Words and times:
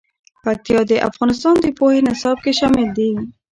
پکتیا 0.43 0.81
د 0.91 0.93
افغانستان 1.09 1.55
د 1.61 1.65
پوهنې 1.77 2.01
نصاب 2.09 2.37
کې 2.43 2.51
شامل 2.59 2.87
دي. 2.97 3.09